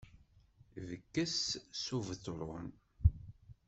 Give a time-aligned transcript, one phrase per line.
[0.89, 1.37] Bges
[1.81, 2.67] s ubetṛun.